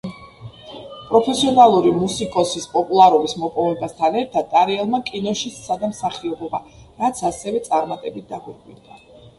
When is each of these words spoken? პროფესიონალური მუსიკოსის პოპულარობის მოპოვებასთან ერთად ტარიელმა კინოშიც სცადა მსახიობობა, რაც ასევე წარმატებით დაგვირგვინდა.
პროფესიონალური 1.09 1.91
მუსიკოსის 1.97 2.65
პოპულარობის 2.71 3.35
მოპოვებასთან 3.43 4.19
ერთად 4.23 4.51
ტარიელმა 4.57 5.01
კინოშიც 5.13 5.61
სცადა 5.63 5.93
მსახიობობა, 5.95 6.67
რაც 7.05 7.25
ასევე 7.33 7.65
წარმატებით 7.71 8.29
დაგვირგვინდა. 8.37 9.03